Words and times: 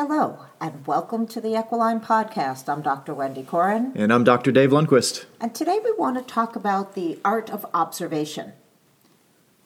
Hello, 0.00 0.44
and 0.60 0.86
welcome 0.86 1.26
to 1.26 1.40
the 1.40 1.56
Equiline 1.56 1.98
Podcast. 1.98 2.68
I'm 2.68 2.82
Dr. 2.82 3.12
Wendy 3.12 3.42
Corin, 3.42 3.90
And 3.96 4.12
I'm 4.12 4.22
Dr. 4.22 4.52
Dave 4.52 4.70
Lundquist. 4.70 5.24
and 5.40 5.52
today 5.52 5.80
we 5.82 5.90
want 5.90 6.16
to 6.16 6.22
talk 6.22 6.54
about 6.54 6.94
the 6.94 7.18
art 7.24 7.50
of 7.50 7.66
observation. 7.74 8.52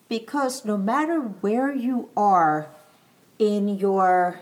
Because 0.08 0.64
no 0.64 0.78
matter 0.78 1.20
where 1.20 1.70
you 1.70 2.08
are 2.16 2.68
in 3.38 3.68
your 3.76 4.40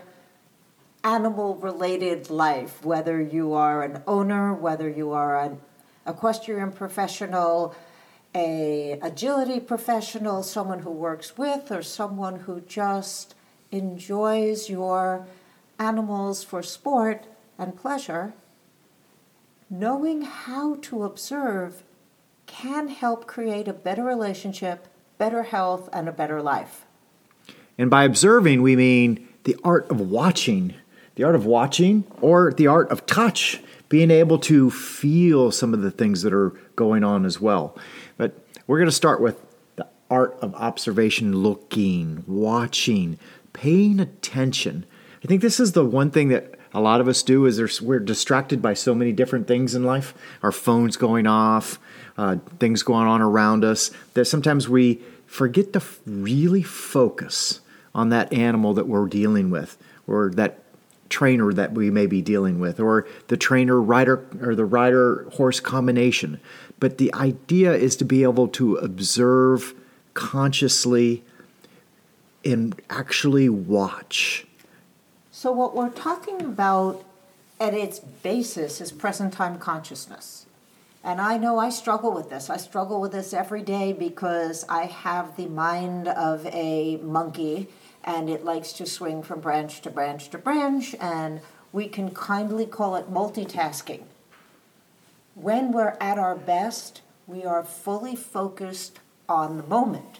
animal 1.03 1.55
related 1.55 2.29
life, 2.29 2.85
whether 2.85 3.19
you 3.21 3.51
are 3.51 3.83
an 3.83 4.01
owner, 4.07 4.53
whether 4.53 4.87
you 4.87 5.11
are 5.11 5.37
an 5.41 5.59
equestrian 6.07 6.71
professional, 6.71 7.75
a 8.33 8.97
agility 9.01 9.59
professional, 9.59 10.41
someone 10.41 10.79
who 10.83 10.91
works 10.91 11.37
with, 11.37 11.69
or 11.69 11.83
someone 11.83 12.39
who 12.39 12.61
just 12.61 13.35
enjoys 13.73 14.69
your 14.69 15.27
animals 15.81 16.43
for 16.43 16.61
sport 16.61 17.25
and 17.57 17.75
pleasure, 17.75 18.33
knowing 19.69 20.21
how 20.21 20.75
to 20.75 21.03
observe 21.03 21.83
can 22.45 22.87
help 22.89 23.25
create 23.25 23.67
a 23.67 23.73
better 23.73 24.03
relationship, 24.03 24.87
better 25.17 25.43
health, 25.43 25.89
and 25.91 26.07
a 26.07 26.11
better 26.11 26.41
life. 26.41 26.85
And 27.77 27.89
by 27.89 28.03
observing, 28.03 28.61
we 28.61 28.75
mean 28.75 29.27
the 29.43 29.55
art 29.63 29.89
of 29.89 29.99
watching, 29.99 30.75
the 31.15 31.23
art 31.23 31.35
of 31.35 31.45
watching, 31.45 32.05
or 32.21 32.53
the 32.53 32.67
art 32.67 32.89
of 32.91 33.05
touch, 33.07 33.61
being 33.89 34.11
able 34.11 34.37
to 34.37 34.69
feel 34.69 35.51
some 35.51 35.73
of 35.73 35.81
the 35.81 35.91
things 35.91 36.21
that 36.21 36.33
are 36.33 36.51
going 36.75 37.03
on 37.03 37.25
as 37.25 37.41
well. 37.41 37.75
But 38.17 38.37
we're 38.67 38.77
going 38.77 38.87
to 38.87 38.95
start 38.95 39.19
with 39.19 39.41
the 39.77 39.87
art 40.09 40.37
of 40.41 40.53
observation, 40.55 41.37
looking, 41.37 42.23
watching, 42.27 43.17
paying 43.53 43.99
attention. 43.99 44.85
I 45.23 45.27
think 45.27 45.41
this 45.41 45.59
is 45.59 45.73
the 45.73 45.85
one 45.85 46.09
thing 46.09 46.29
that 46.29 46.55
a 46.73 46.81
lot 46.81 47.01
of 47.01 47.07
us 47.07 47.21
do 47.21 47.45
is 47.45 47.81
we're 47.81 47.99
distracted 47.99 48.61
by 48.61 48.73
so 48.73 48.95
many 48.95 49.11
different 49.11 49.47
things 49.47 49.75
in 49.75 49.83
life. 49.83 50.13
Our 50.41 50.51
phones 50.51 50.97
going 50.97 51.27
off 51.27 51.79
uh, 52.17 52.37
things 52.59 52.83
going 52.83 53.07
on 53.07 53.21
around 53.21 53.63
us 53.63 53.91
that 54.13 54.25
sometimes 54.25 54.67
we 54.67 55.01
forget 55.25 55.73
to 55.73 55.81
really 56.05 56.63
focus 56.63 57.61
on 57.93 58.09
that 58.09 58.31
animal 58.33 58.73
that 58.73 58.87
we're 58.87 59.07
dealing 59.07 59.49
with 59.49 59.77
or 60.07 60.31
that 60.35 60.59
trainer 61.09 61.51
that 61.53 61.73
we 61.73 61.91
may 61.91 62.05
be 62.05 62.21
dealing 62.21 62.59
with 62.59 62.79
or 62.79 63.05
the 63.27 63.37
trainer 63.37 63.79
rider 63.81 64.25
or 64.41 64.55
the 64.55 64.65
rider 64.65 65.27
horse 65.33 65.59
combination. 65.59 66.39
But 66.79 66.97
the 66.97 67.13
idea 67.13 67.73
is 67.73 67.95
to 67.97 68.05
be 68.05 68.23
able 68.23 68.47
to 68.49 68.77
observe 68.77 69.73
consciously 70.13 71.23
and 72.43 72.79
actually 72.89 73.49
watch 73.49 74.47
So, 75.41 75.51
what 75.51 75.75
we're 75.75 75.89
talking 75.89 76.39
about 76.41 77.03
at 77.59 77.73
its 77.73 77.97
basis 77.97 78.79
is 78.79 78.91
present 78.91 79.33
time 79.33 79.57
consciousness. 79.57 80.45
And 81.03 81.19
I 81.19 81.37
know 81.37 81.57
I 81.57 81.71
struggle 81.71 82.13
with 82.13 82.29
this. 82.29 82.47
I 82.47 82.57
struggle 82.57 83.01
with 83.01 83.11
this 83.11 83.33
every 83.33 83.63
day 83.63 83.91
because 83.91 84.63
I 84.69 84.85
have 84.85 85.35
the 85.37 85.47
mind 85.47 86.07
of 86.07 86.45
a 86.45 86.97
monkey 86.97 87.69
and 88.03 88.29
it 88.29 88.45
likes 88.45 88.71
to 88.73 88.85
swing 88.85 89.23
from 89.23 89.39
branch 89.39 89.81
to 89.81 89.89
branch 89.89 90.29
to 90.29 90.37
branch, 90.37 90.93
and 90.99 91.41
we 91.71 91.87
can 91.87 92.11
kindly 92.11 92.67
call 92.67 92.95
it 92.95 93.11
multitasking. 93.11 94.03
When 95.33 95.71
we're 95.71 95.97
at 95.99 96.19
our 96.19 96.35
best, 96.35 97.01
we 97.25 97.43
are 97.45 97.63
fully 97.63 98.15
focused 98.15 98.99
on 99.27 99.57
the 99.57 99.63
moment. 99.63 100.19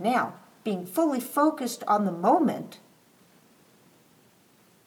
Now, 0.00 0.34
being 0.64 0.86
fully 0.86 1.20
focused 1.20 1.84
on 1.86 2.04
the 2.04 2.10
moment 2.10 2.78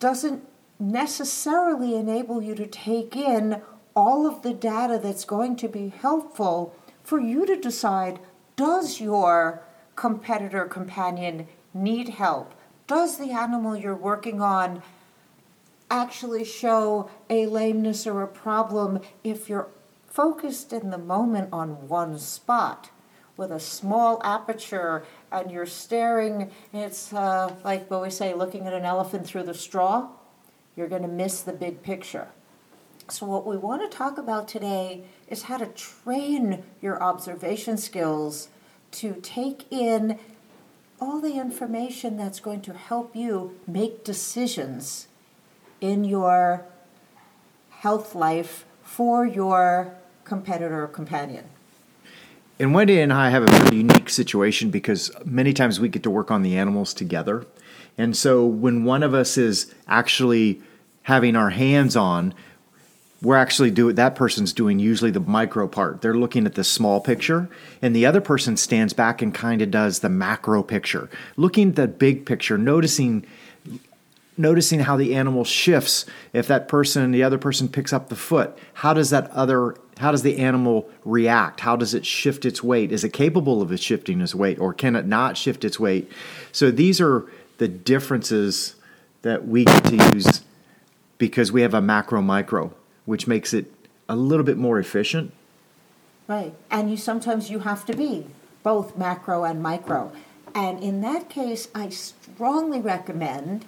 doesn't 0.04 0.46
necessarily 0.82 1.96
enable 1.96 2.42
you 2.42 2.54
to 2.54 2.68
take 2.68 3.16
in 3.16 3.62
all 3.96 4.28
of 4.28 4.42
the 4.42 4.54
data 4.54 5.00
that's 5.02 5.24
going 5.24 5.56
to 5.56 5.70
be 5.70 5.88
helpful 5.88 6.76
for 7.06 7.22
you 7.22 7.46
to 7.46 7.56
decide 7.56 8.20
does 8.58 9.00
your 9.00 9.64
competitor 9.96 10.66
companion 10.66 11.48
need 11.74 12.10
help? 12.10 12.54
Does 12.86 13.18
the 13.18 13.32
animal 13.32 13.78
you're 13.78 13.96
working 13.96 14.42
on 14.42 14.84
actually 15.90 16.44
show 16.44 17.10
a 17.30 17.46
lameness 17.46 18.06
or 18.06 18.22
a 18.24 18.28
problem 18.28 19.00
if 19.24 19.48
you're 19.48 19.70
focused 20.06 20.74
in 20.74 20.90
the 20.90 20.98
moment 20.98 21.48
on 21.54 21.88
one 21.88 22.20
spot 22.20 22.90
with 23.38 23.54
a 23.54 23.60
small 23.60 24.22
aperture 24.22 25.06
and 25.34 25.52
you're 25.52 25.66
staring 25.66 26.50
it's 26.72 27.12
uh, 27.14 27.54
like 27.64 27.90
what 27.90 28.02
we 28.02 28.10
say 28.10 28.34
looking 28.34 28.68
at 28.68 28.74
an 28.74 28.86
elephant 28.86 29.26
through 29.26 29.44
the 29.44 29.54
straw 29.54 30.08
you're 30.76 30.88
going 30.88 31.02
to 31.02 31.08
miss 31.08 31.42
the 31.42 31.54
big 31.54 31.82
picture 31.84 32.28
so 33.10 33.26
what 33.26 33.46
we 33.46 33.58
want 33.58 33.82
to 33.82 33.98
talk 33.98 34.18
about 34.18 34.48
today 34.48 35.04
is 35.28 35.44
how 35.44 35.58
to 35.58 35.66
train 35.66 36.64
your 36.82 37.02
observation 37.04 37.78
skills 37.78 38.48
to 38.92 39.16
take 39.22 39.66
in 39.72 40.18
all 41.02 41.20
the 41.20 41.34
information 41.34 42.16
that's 42.16 42.40
going 42.40 42.62
to 42.62 42.74
help 42.74 43.16
you 43.16 43.60
make 43.68 44.06
decisions 44.06 45.08
in 45.82 46.06
your 46.06 46.66
health 47.70 48.16
life 48.16 48.66
for 48.84 49.26
your 49.26 49.94
competitor 50.24 50.84
or 50.84 50.88
companion. 50.88 51.44
And 52.60 52.74
Wendy 52.74 53.00
and 53.00 53.12
I 53.12 53.30
have 53.30 53.44
a 53.44 53.52
very 53.52 53.78
unique 53.78 54.10
situation 54.10 54.70
because 54.70 55.12
many 55.26 55.54
times 55.54 55.80
we 55.80 55.90
get 55.90 56.04
to 56.04 56.12
work 56.12 56.30
on 56.30 56.44
the 56.44 56.58
animals 56.58 56.94
together. 56.94 57.46
And 57.98 58.16
so 58.16 58.46
when 58.46 58.84
one 58.86 59.04
of 59.04 59.14
us 59.14 59.38
is 59.38 59.74
actually 59.88 60.62
having 61.04 61.36
our 61.36 61.50
hands 61.50 61.96
on, 61.96 62.34
we're 63.22 63.38
actually 63.38 63.72
doing 63.72 63.96
that 63.96 64.16
person's 64.16 64.52
doing 64.54 64.80
usually 64.80 65.10
the 65.10 65.20
micro 65.20 65.68
part. 65.68 66.02
They're 66.02 66.14
looking 66.14 66.46
at 66.46 66.56
the 66.56 66.64
small 66.64 67.00
picture, 67.00 67.50
and 67.82 67.96
the 67.96 68.06
other 68.06 68.22
person 68.22 68.58
stands 68.58 68.94
back 68.94 69.22
and 69.22 69.34
kind 69.34 69.62
of 69.62 69.72
does 69.72 70.00
the 70.00 70.10
macro 70.10 70.62
picture, 70.62 71.10
looking 71.38 71.70
at 71.70 71.76
the 71.76 71.88
big 71.88 72.26
picture, 72.26 72.58
noticing 72.58 73.26
noticing 74.36 74.80
how 74.80 74.98
the 74.98 75.16
animal 75.16 75.44
shifts 75.46 76.06
if 76.34 76.48
that 76.48 76.68
person 76.68 77.12
the 77.12 77.22
other 77.22 77.38
person 77.38 77.70
picks 77.70 77.94
up 77.94 78.10
the 78.10 78.16
foot 78.16 78.58
how 78.74 78.92
does 78.92 79.12
that 79.12 79.30
other 79.30 79.76
how 80.00 80.12
does 80.12 80.24
the 80.24 80.38
animal 80.38 80.90
react 81.06 81.60
how 81.62 81.76
does 81.76 81.94
it 81.94 82.06
shift 82.06 82.46
its 82.46 82.64
weight 82.64 82.92
is 82.92 83.04
it 83.04 83.10
capable 83.10 83.62
of 83.62 83.80
shifting 83.80 84.22
its 84.22 84.36
weight 84.36 84.60
or 84.60 84.74
can 84.74 84.96
it 84.96 85.06
not 85.06 85.38
shift 85.38 85.64
its 85.64 85.80
weight 85.80 86.12
so 86.52 86.72
these 86.72 87.00
are 87.00 87.26
the 87.58 87.68
differences 87.68 88.76
that 89.22 89.48
we 89.48 89.66
get 89.66 89.84
to 89.86 89.96
use 90.14 90.42
because 91.18 91.52
we 91.52 91.62
have 91.62 91.74
a 91.74 91.82
macro 91.82 92.22
micro 92.22 92.74
which 93.06 93.28
makes 93.28 93.54
it 93.54 93.72
a 94.10 94.16
little 94.16 94.46
bit 94.46 94.58
more 94.58 94.80
efficient 94.80 95.32
Right. 96.28 96.54
And 96.72 96.90
you 96.90 96.98
sometimes 96.98 97.50
you 97.50 97.60
have 97.60 97.86
to 97.86 97.96
be 97.96 98.28
both 98.64 98.98
macro 98.98 99.44
and 99.44 99.62
micro. 99.62 100.12
And 100.56 100.82
in 100.82 101.02
that 101.02 101.30
case, 101.30 101.68
I 101.76 101.90
strongly 101.90 102.80
recommend 102.80 103.66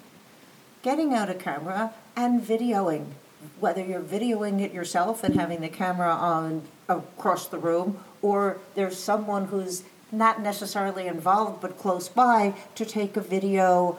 getting 0.82 1.14
out 1.14 1.30
a 1.30 1.34
camera 1.34 1.94
and 2.16 2.42
videoing. 2.42 3.08
Whether 3.60 3.84
you're 3.84 4.02
videoing 4.02 4.62
it 4.62 4.74
yourself 4.74 5.24
and 5.24 5.36
having 5.36 5.62
the 5.62 5.70
camera 5.70 6.12
on 6.12 6.64
across 6.88 7.48
the 7.48 7.58
room, 7.58 8.00
or 8.22 8.58
there's 8.76 8.98
someone 8.98 9.46
who's 9.46 9.84
not 10.12 10.42
necessarily 10.42 11.08
involved 11.08 11.62
but 11.62 11.78
close 11.78 12.08
by 12.08 12.54
to 12.76 12.86
take 12.86 13.18
a 13.18 13.22
video 13.22 13.98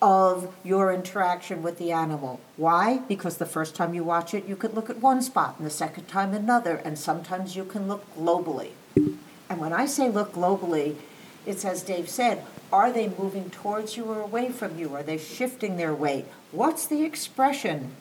of 0.00 0.54
your 0.64 0.92
interaction 0.92 1.62
with 1.62 1.78
the 1.78 1.92
animal. 1.92 2.40
Why? 2.56 2.98
Because 3.08 3.36
the 3.36 3.46
first 3.46 3.74
time 3.74 3.92
you 3.92 4.02
watch 4.02 4.32
it, 4.32 4.46
you 4.46 4.56
could 4.56 4.74
look 4.74 4.88
at 4.88 4.98
one 4.98 5.20
spot, 5.20 5.56
and 5.58 5.66
the 5.66 5.70
second 5.70 6.06
time 6.06 6.32
another, 6.32 6.76
and 6.76 6.98
sometimes 6.98 7.56
you 7.56 7.64
can 7.64 7.86
look 7.86 8.04
globally. 8.16 8.70
And 8.96 9.58
when 9.58 9.72
I 9.72 9.86
say 9.86 10.08
look 10.08 10.32
globally, 10.32 10.96
it's 11.44 11.64
as 11.64 11.82
Dave 11.82 12.08
said, 12.08 12.44
are 12.72 12.92
they 12.92 13.08
moving 13.08 13.50
towards 13.50 13.96
you 13.96 14.04
or 14.04 14.20
away 14.20 14.50
from 14.50 14.78
you? 14.78 14.94
Are 14.94 15.02
they 15.02 15.18
shifting 15.18 15.76
their 15.76 15.94
weight? 15.94 16.26
What's 16.52 16.86
the 16.86 17.02
expression 17.02 17.96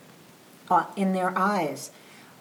uh, 0.69 0.85
in 0.95 1.13
their 1.13 1.37
eyes? 1.37 1.91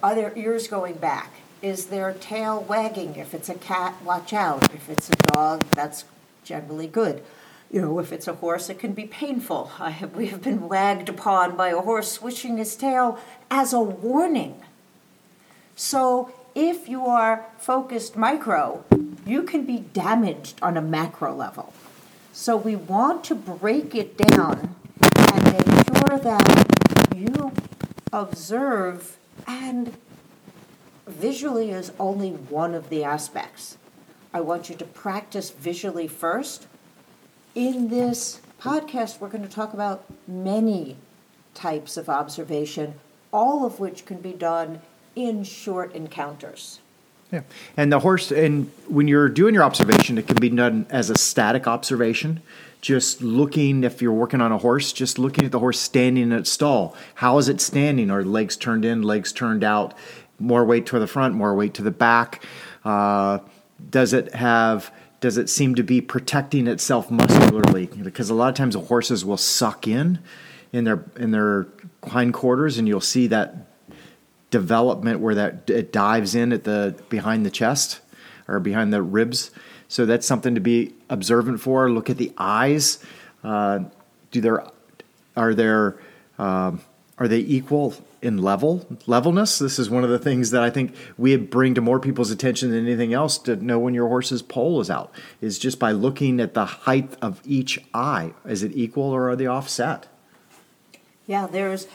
Are 0.02 0.14
their 0.14 0.36
ears 0.36 0.68
going 0.68 0.96
back? 0.96 1.32
Is 1.60 1.86
their 1.86 2.12
tail 2.12 2.62
wagging? 2.62 3.16
If 3.16 3.34
it's 3.34 3.48
a 3.48 3.54
cat, 3.54 4.00
watch 4.04 4.32
out. 4.32 4.72
If 4.72 4.88
it's 4.88 5.10
a 5.10 5.16
dog, 5.32 5.62
that's 5.70 6.04
generally 6.44 6.86
good. 6.86 7.22
You 7.70 7.82
know, 7.82 7.98
if 7.98 8.12
it's 8.12 8.28
a 8.28 8.34
horse, 8.34 8.70
it 8.70 8.78
can 8.78 8.92
be 8.92 9.06
painful. 9.06 9.66
Have, 9.66 10.14
we 10.14 10.28
have 10.28 10.42
been 10.42 10.68
wagged 10.68 11.08
upon 11.08 11.56
by 11.56 11.68
a 11.68 11.80
horse 11.80 12.12
swishing 12.12 12.56
his 12.56 12.76
tail 12.76 13.18
as 13.50 13.72
a 13.72 13.80
warning. 13.80 14.62
So 15.74 16.32
if 16.54 16.88
you 16.88 17.06
are 17.06 17.46
focused 17.58 18.16
micro, 18.16 18.84
you 19.26 19.42
can 19.42 19.66
be 19.66 19.78
damaged 19.78 20.58
on 20.62 20.76
a 20.76 20.82
macro 20.82 21.34
level. 21.34 21.74
So 22.32 22.56
we 22.56 22.74
want 22.76 23.24
to 23.24 23.34
break 23.34 23.94
it 23.94 24.16
down 24.16 24.74
and 25.00 25.44
make 25.44 25.98
sure 25.98 26.18
that 26.18 27.14
you 27.14 27.52
observe 28.12 29.18
and 29.46 29.94
visually 31.06 31.70
is 31.70 31.92
only 31.98 32.30
one 32.30 32.74
of 32.74 32.88
the 32.88 33.04
aspects. 33.04 33.78
I 34.32 34.40
want 34.40 34.68
you 34.68 34.76
to 34.76 34.84
practice 34.84 35.50
visually 35.50 36.08
first. 36.08 36.66
In 37.54 37.88
this 37.88 38.40
podcast, 38.60 39.20
we're 39.20 39.28
going 39.28 39.46
to 39.46 39.48
talk 39.48 39.72
about 39.72 40.04
many 40.26 40.96
types 41.54 41.96
of 41.96 42.08
observation, 42.08 42.94
all 43.32 43.64
of 43.64 43.80
which 43.80 44.04
can 44.04 44.20
be 44.20 44.32
done 44.32 44.80
in 45.16 45.44
short 45.44 45.94
encounters. 45.94 46.80
Yeah, 47.30 47.42
and 47.76 47.92
the 47.92 47.98
horse, 47.98 48.32
and 48.32 48.70
when 48.86 49.06
you're 49.06 49.28
doing 49.28 49.52
your 49.52 49.62
observation, 49.62 50.16
it 50.16 50.26
can 50.26 50.36
be 50.36 50.48
done 50.48 50.86
as 50.88 51.10
a 51.10 51.14
static 51.14 51.66
observation. 51.66 52.40
Just 52.80 53.20
looking, 53.20 53.84
if 53.84 54.00
you're 54.00 54.12
working 54.12 54.40
on 54.40 54.50
a 54.50 54.58
horse, 54.58 54.92
just 54.92 55.18
looking 55.18 55.44
at 55.44 55.52
the 55.52 55.58
horse 55.58 55.78
standing 55.78 56.22
in 56.22 56.32
its 56.32 56.50
stall. 56.50 56.96
How 57.16 57.36
is 57.38 57.48
it 57.48 57.60
standing? 57.60 58.10
Are 58.10 58.24
legs 58.24 58.56
turned 58.56 58.84
in, 58.84 59.02
legs 59.02 59.32
turned 59.32 59.62
out? 59.62 59.94
More 60.38 60.64
weight 60.64 60.86
to 60.86 60.98
the 60.98 61.06
front, 61.06 61.34
more 61.34 61.54
weight 61.54 61.74
to 61.74 61.82
the 61.82 61.90
back. 61.90 62.42
Uh, 62.84 63.40
does 63.90 64.12
it 64.12 64.34
have? 64.34 64.92
Does 65.20 65.36
it 65.36 65.50
seem 65.50 65.74
to 65.74 65.82
be 65.82 66.00
protecting 66.00 66.68
itself 66.68 67.10
muscularly? 67.10 67.86
Because 67.86 68.30
a 68.30 68.34
lot 68.34 68.48
of 68.48 68.54
times 68.54 68.74
the 68.74 68.80
horses 68.80 69.24
will 69.24 69.36
suck 69.36 69.88
in 69.88 70.20
in 70.72 70.84
their 70.84 71.04
in 71.16 71.32
their 71.32 71.66
hindquarters, 72.04 72.78
and 72.78 72.86
you'll 72.86 73.00
see 73.00 73.26
that 73.26 73.67
development 74.50 75.20
where 75.20 75.34
that 75.34 75.68
it 75.68 75.92
dives 75.92 76.34
in 76.34 76.52
at 76.52 76.64
the 76.64 77.00
behind 77.08 77.44
the 77.44 77.50
chest 77.50 78.00
or 78.46 78.60
behind 78.60 78.92
the 78.92 79.02
ribs. 79.02 79.50
So 79.88 80.06
that's 80.06 80.26
something 80.26 80.54
to 80.54 80.60
be 80.60 80.94
observant 81.08 81.60
for. 81.60 81.90
Look 81.90 82.10
at 82.10 82.18
the 82.18 82.32
eyes. 82.36 83.02
Uh, 83.42 83.80
do 84.30 84.40
there 84.40 84.64
are 85.36 85.54
there 85.54 85.98
um, 86.38 86.80
are 87.18 87.28
they 87.28 87.38
equal 87.38 87.94
in 88.20 88.38
level 88.38 88.86
levelness? 89.06 89.58
This 89.58 89.78
is 89.78 89.88
one 89.88 90.04
of 90.04 90.10
the 90.10 90.18
things 90.18 90.50
that 90.50 90.62
I 90.62 90.70
think 90.70 90.94
we 91.16 91.36
bring 91.36 91.74
to 91.74 91.80
more 91.80 92.00
people's 92.00 92.30
attention 92.30 92.70
than 92.70 92.86
anything 92.86 93.14
else 93.14 93.38
to 93.38 93.56
know 93.56 93.78
when 93.78 93.94
your 93.94 94.08
horse's 94.08 94.42
poll 94.42 94.80
is 94.80 94.90
out. 94.90 95.12
Is 95.40 95.58
just 95.58 95.78
by 95.78 95.92
looking 95.92 96.40
at 96.40 96.54
the 96.54 96.64
height 96.64 97.16
of 97.22 97.40
each 97.44 97.80
eye. 97.94 98.32
Is 98.46 98.62
it 98.62 98.72
equal 98.74 99.04
or 99.04 99.30
are 99.30 99.36
they 99.36 99.46
offset? 99.46 100.06
Yeah, 101.26 101.46
there's 101.46 101.86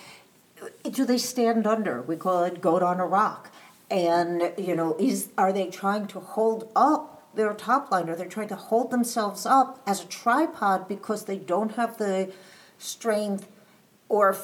do 0.84 1.06
they 1.06 1.18
stand 1.18 1.68
under? 1.68 2.02
We 2.02 2.16
call 2.16 2.44
it 2.44 2.62
goat 2.62 2.84
on 2.84 3.00
a 3.00 3.06
rock. 3.06 3.52
And, 3.90 4.54
you 4.58 4.76
know, 4.76 4.96
is 4.98 5.30
are 5.38 5.54
they 5.54 5.68
trying 5.68 6.08
to 6.08 6.20
hold 6.20 6.72
up 6.76 7.36
their 7.36 7.54
top 7.54 7.92
line? 7.92 8.10
Are 8.10 8.16
they 8.16 8.26
trying 8.26 8.48
to 8.50 8.56
hold 8.56 8.92
themselves 8.92 9.46
up 9.46 9.82
as 9.86 10.04
a 10.04 10.08
tripod 10.08 10.88
because 10.88 11.26
they 11.26 11.38
don't 11.38 11.76
have 11.76 11.98
the 11.98 12.32
strength 12.78 13.48
or 14.10 14.38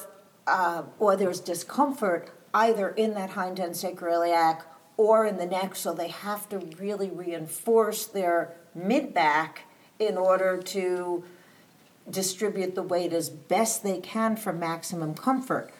uh, 0.46 0.82
or 0.98 1.16
there's 1.16 1.40
discomfort 1.40 2.30
either 2.52 2.88
in 2.90 3.14
that 3.14 3.30
hind 3.30 3.60
end 3.60 3.74
sacroiliac 3.74 4.62
or 4.96 5.24
in 5.24 5.36
the 5.36 5.46
neck, 5.46 5.74
so 5.76 5.94
they 5.94 6.08
have 6.08 6.48
to 6.48 6.58
really 6.78 7.08
reinforce 7.08 8.06
their 8.06 8.54
mid 8.74 9.14
back 9.14 9.62
in 9.98 10.16
order 10.16 10.60
to 10.60 11.24
distribute 12.10 12.74
the 12.74 12.82
weight 12.82 13.12
as 13.12 13.30
best 13.30 13.82
they 13.82 13.98
can 13.98 14.36
for 14.36 14.52
maximum 14.52 15.14
comfort. 15.14 15.72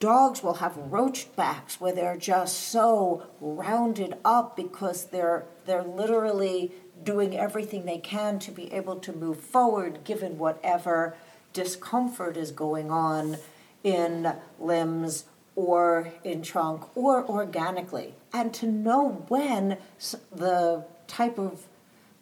Dogs 0.00 0.42
will 0.42 0.54
have 0.54 0.78
roached 0.78 1.36
backs 1.36 1.78
where 1.78 1.92
they're 1.92 2.16
just 2.16 2.56
so 2.58 3.24
rounded 3.38 4.16
up 4.24 4.56
because 4.56 5.04
they're 5.04 5.44
they're 5.66 5.82
literally 5.82 6.72
doing 7.04 7.36
everything 7.36 7.84
they 7.84 7.98
can 7.98 8.38
to 8.38 8.50
be 8.50 8.72
able 8.72 8.96
to 8.96 9.12
move 9.12 9.38
forward 9.38 10.02
given 10.04 10.38
whatever 10.38 11.14
discomfort 11.52 12.38
is 12.38 12.50
going 12.50 12.90
on 12.90 13.36
in 13.84 14.32
limbs 14.58 15.26
or 15.54 16.10
in 16.24 16.40
trunk 16.40 16.96
or 16.96 17.22
organically. 17.28 18.14
And 18.32 18.54
to 18.54 18.66
know 18.66 19.26
when 19.28 19.76
the 20.32 20.86
type 21.08 21.38
of 21.38 21.66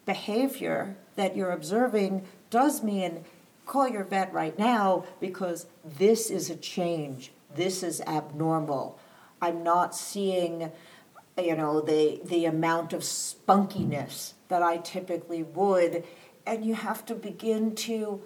behavior 0.05 0.97
that 1.15 1.33
you're 1.33 1.51
observing 1.51 2.25
does 2.49 2.83
mean 2.83 3.23
call 3.65 3.87
your 3.87 4.03
vet 4.03 4.33
right 4.33 4.59
now 4.59 5.05
because 5.21 5.67
this 5.85 6.29
is 6.29 6.49
a 6.49 6.57
change 6.57 7.31
this 7.55 7.83
is 7.83 8.01
abnormal. 8.01 8.99
I'm 9.41 9.63
not 9.63 9.95
seeing, 9.95 10.71
you 11.37 11.55
know, 11.55 11.81
the 11.81 12.21
the 12.25 12.45
amount 12.45 12.93
of 12.93 13.01
spunkiness 13.01 14.33
that 14.49 14.61
I 14.61 14.77
typically 14.77 15.43
would, 15.43 16.03
and 16.45 16.65
you 16.65 16.75
have 16.75 17.05
to 17.05 17.15
begin 17.15 17.75
to 17.75 18.21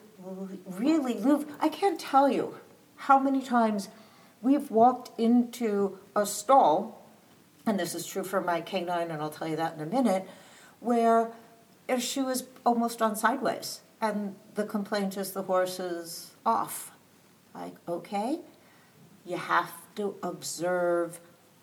really 0.65 1.15
live. 1.15 1.45
I 1.59 1.69
can't 1.69 1.99
tell 1.99 2.29
you 2.29 2.55
how 2.95 3.19
many 3.19 3.41
times 3.41 3.89
we've 4.41 4.71
walked 4.71 5.17
into 5.19 5.99
a 6.15 6.25
stall, 6.25 7.05
and 7.65 7.79
this 7.79 7.93
is 7.93 8.05
true 8.05 8.23
for 8.23 8.41
my 8.41 8.61
canine, 8.61 9.11
and 9.11 9.21
I'll 9.21 9.29
tell 9.29 9.47
you 9.47 9.57
that 9.57 9.75
in 9.75 9.81
a 9.81 9.85
minute, 9.85 10.27
where 10.79 11.31
she 11.99 12.21
was 12.21 12.45
almost 12.65 13.01
on 13.01 13.15
sideways, 13.15 13.81
and 14.01 14.35
the 14.55 14.63
complaint 14.63 15.17
is 15.17 15.31
the 15.31 15.43
horse 15.43 15.79
is 15.79 16.31
off. 16.45 16.91
Like, 17.53 17.75
okay, 17.87 18.39
you 19.25 19.37
have 19.37 19.71
to 19.95 20.15
observe, 20.23 21.19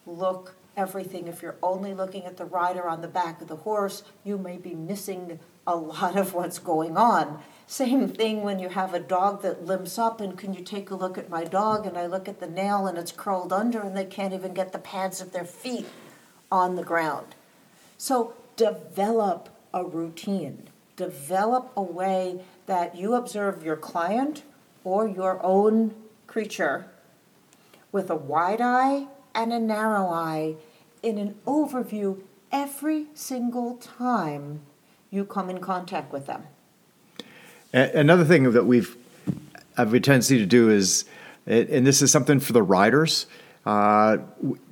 look, 0.06 0.54
everything. 0.76 1.26
If 1.26 1.42
you're 1.42 1.56
only 1.62 1.94
looking 1.94 2.24
at 2.24 2.36
the 2.36 2.44
rider 2.44 2.88
on 2.88 3.02
the 3.02 3.08
back 3.08 3.40
of 3.40 3.48
the 3.48 3.56
horse, 3.56 4.02
you 4.24 4.38
may 4.38 4.56
be 4.56 4.74
missing 4.74 5.38
a 5.66 5.76
lot 5.76 6.16
of 6.16 6.32
what's 6.32 6.58
going 6.58 6.96
on. 6.96 7.42
Same 7.66 8.08
thing 8.08 8.42
when 8.42 8.58
you 8.58 8.68
have 8.68 8.94
a 8.94 8.98
dog 9.00 9.42
that 9.42 9.64
limps 9.64 9.98
up, 9.98 10.20
and 10.20 10.36
can 10.36 10.54
you 10.54 10.62
take 10.62 10.90
a 10.90 10.96
look 10.96 11.18
at 11.18 11.28
my 11.28 11.44
dog? 11.44 11.86
And 11.86 11.96
I 11.96 12.06
look 12.06 12.28
at 12.28 12.40
the 12.40 12.48
nail 12.48 12.86
and 12.86 12.98
it's 12.98 13.12
curled 13.12 13.52
under, 13.52 13.80
and 13.80 13.96
they 13.96 14.04
can't 14.04 14.34
even 14.34 14.54
get 14.54 14.72
the 14.72 14.78
pads 14.78 15.20
of 15.20 15.32
their 15.32 15.44
feet 15.44 15.86
on 16.50 16.76
the 16.76 16.82
ground. 16.82 17.34
So 17.98 18.34
develop 18.56 19.48
a 19.72 19.84
routine, 19.84 20.68
develop 20.96 21.70
a 21.76 21.82
way 21.82 22.40
that 22.66 22.96
you 22.96 23.14
observe 23.14 23.62
your 23.62 23.76
client 23.76 24.42
or 24.82 25.06
your 25.06 25.40
own 25.44 25.94
creature 26.26 26.86
with 27.92 28.10
a 28.10 28.16
wide 28.16 28.60
eye 28.60 29.06
and 29.34 29.52
a 29.52 29.58
narrow 29.58 30.06
eye 30.06 30.56
in 31.02 31.18
an 31.18 31.34
overview 31.46 32.20
every 32.52 33.06
single 33.14 33.76
time 33.76 34.60
you 35.10 35.24
come 35.24 35.50
in 35.50 35.58
contact 35.58 36.12
with 36.12 36.26
them. 36.26 36.44
Another 37.72 38.24
thing 38.24 38.50
that 38.52 38.64
we've 38.64 38.96
have 39.76 39.94
a 39.94 40.00
tendency 40.00 40.38
to 40.38 40.46
do 40.46 40.70
is, 40.70 41.04
and 41.46 41.86
this 41.86 42.02
is 42.02 42.10
something 42.10 42.40
for 42.40 42.52
the 42.52 42.62
riders, 42.62 43.26
uh, 43.66 44.18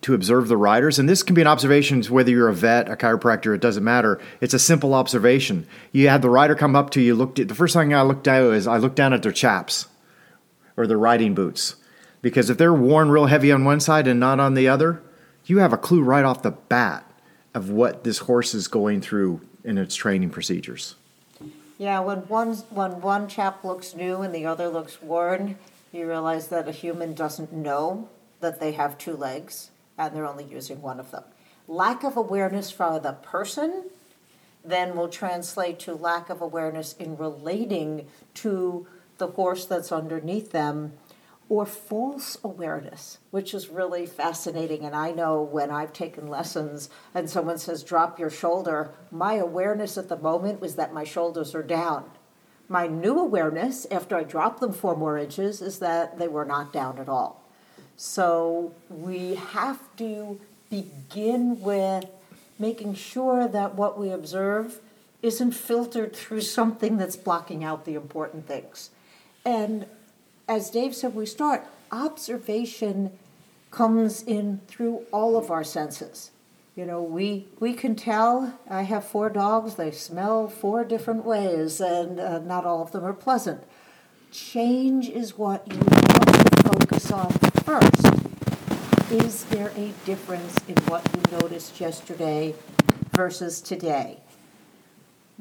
to 0.01 0.15
observe 0.15 0.49
the 0.49 0.57
riders. 0.57 0.99
And 0.99 1.09
this 1.09 1.23
can 1.23 1.35
be 1.35 1.41
an 1.41 1.47
observation 1.47 2.03
whether 2.05 2.31
you're 2.31 2.49
a 2.49 2.55
vet, 2.55 2.89
a 2.89 2.97
chiropractor, 2.97 3.55
it 3.55 3.61
doesn't 3.61 3.85
matter. 3.85 4.21
It's 4.41 4.55
a 4.55 4.59
simple 4.59 4.95
observation. 4.95 5.67
You 5.93 6.09
had 6.09 6.23
the 6.23 6.31
rider 6.31 6.55
come 6.55 6.75
up 6.75 6.91
to 6.91 7.01
you, 7.01 7.15
looked 7.15 7.39
at 7.39 7.49
the 7.49 7.55
first 7.55 7.75
thing 7.75 7.93
I 7.95 8.03
looked 8.03 8.27
at 8.27 8.43
is 8.43 8.67
I 8.67 8.79
looked 8.79 8.97
down 8.97 9.13
at 9.13 9.23
their 9.23 9.33
chaps 9.33 9.87
or 10.77 10.87
their 10.87 10.99
riding 10.99 11.35
boots. 11.35 11.77
Because 12.21 12.51
if 12.51 12.59
they're 12.59 12.75
worn 12.75 13.11
real 13.11 13.27
heavy 13.27 13.53
on 13.53 13.65
one 13.65 13.81
side 13.81 14.07
and 14.07 14.19
not 14.19 14.41
on 14.41 14.55
the 14.55 14.69
other, 14.69 15.03
you 15.47 15.59
have 15.59 15.73
a 15.73 15.79
clue 15.79 16.03
right 16.03 16.25
off 16.25 16.43
the 16.43 16.51
bat 16.51 17.05
of 17.55 17.71
what 17.71 18.05
this 18.05 18.19
horse 18.19 18.55
is 18.55 18.69
going 18.69 19.01
through 19.01 19.41
in 19.65 19.79
its 19.79 19.95
training 19.95 20.31
procedures. 20.31 20.95
Yeah, 21.79 22.01
when 22.01 22.19
one 22.29 22.55
when 22.71 23.01
one 23.01 23.29
chap 23.29 23.63
looks 23.63 23.95
new 23.95 24.23
and 24.23 24.35
the 24.35 24.47
other 24.47 24.69
looks 24.69 25.01
worn, 25.01 25.57
you 25.93 26.09
realize 26.09 26.49
that 26.49 26.69
a 26.69 26.73
human 26.73 27.15
doesn't 27.15 27.53
know 27.53 28.09
that 28.41 28.61
they 28.61 28.73
have 28.73 28.99
two 28.99 29.17
legs 29.17 29.71
and 29.97 30.15
they're 30.15 30.27
only 30.27 30.45
using 30.45 30.83
one 30.83 31.01
of 31.01 31.11
them. 31.11 31.25
Lack 31.67 32.03
of 32.03 32.17
awareness 32.17 32.71
for 32.71 32.99
the 32.99 33.13
person 33.13 33.85
then 34.65 34.97
will 34.97 35.09
translate 35.09 35.79
to 35.79 35.95
lack 35.95 36.31
of 36.31 36.41
awareness 36.41 36.95
in 36.95 37.17
relating 37.17 38.07
to 38.35 38.87
the 39.19 39.29
horse 39.29 39.65
that's 39.65 39.93
underneath 39.93 40.53
them 40.53 40.93
or 41.49 41.65
false 41.65 42.37
awareness, 42.45 43.19
which 43.31 43.55
is 43.55 43.69
really 43.69 44.05
fascinating. 44.05 44.85
And 44.85 44.95
I 44.95 45.13
know 45.13 45.43
when 45.43 45.71
I've 45.71 45.93
taken 45.93 46.29
lessons 46.29 46.91
and 47.15 47.29
someone 47.31 47.59
says, 47.59 47.83
drop 47.83 48.19
your 48.19 48.31
shoulder, 48.31 48.91
my 49.11 49.35
awareness 49.35 49.97
at 49.97 50.09
the 50.09 50.17
moment 50.17 50.61
was 50.61 50.77
that 50.77 50.93
my 50.93 51.05
shoulders 51.05 51.55
are 51.55 51.63
down. 51.63 52.05
My 52.69 52.87
new 52.87 53.19
awareness, 53.19 53.87
after 53.91 54.15
I 54.15 54.25
dropped 54.25 54.61
them 54.61 54.75
four 54.75 54.95
more 54.95 55.17
inches, 55.17 55.63
is 55.63 55.79
that 55.79 56.19
they 56.19 56.29
were 56.29 56.45
not 56.45 56.73
down 56.73 56.99
at 56.99 57.09
all. 57.09 57.43
So 57.97 58.75
we 58.91 59.37
have 59.37 59.81
to 59.97 60.39
begin 60.69 61.63
with 61.63 62.05
making 62.59 62.95
sure 62.95 63.49
that 63.49 63.75
what 63.75 63.99
we 63.99 64.11
observe 64.11 64.81
isn't 65.23 65.53
filtered 65.53 66.15
through 66.15 66.43
something 66.43 66.99
that's 66.99 67.17
blocking 67.17 67.65
out 67.65 67.87
the 67.87 67.95
important 67.95 68.47
things. 68.47 68.91
And 69.45 69.87
as 70.49 70.71
Dave 70.71 70.95
said, 70.95 71.15
we 71.15 71.27
start, 71.27 71.67
observation 71.93 73.13
comes 73.71 74.23
in 74.23 74.61
through 74.67 75.05
all 75.13 75.37
of 75.37 75.51
our 75.51 75.63
senses. 75.63 76.31
You 76.75 76.87
know, 76.87 77.03
we, 77.03 77.47
we 77.61 77.75
can 77.75 77.95
tell, 77.95 78.59
I 78.71 78.83
have 78.83 79.05
four 79.05 79.31
dogs, 79.31 79.75
they 79.75 79.91
smell 79.91 80.49
four 80.49 80.85
different 80.85 81.25
ways, 81.25 81.81
and 81.81 82.19
uh, 82.19 82.39
not 82.39 82.65
all 82.65 82.83
of 82.83 82.93
them 82.93 83.05
are 83.05 83.13
pleasant. 83.13 83.63
Change 84.31 85.09
is 85.09 85.37
what 85.37 85.67
you 85.71 85.79
want 85.79 86.27
to 86.27 86.63
focus 86.63 87.11
on 87.11 87.31
first. 87.65 89.13
Is 89.13 89.45
there 89.45 89.73
a 89.77 89.93
difference 90.05 90.57
in 90.69 90.77
what 90.85 91.07
you 91.15 91.39
noticed 91.39 91.81
yesterday 91.81 92.55
versus 93.13 93.61
today? 93.61 94.21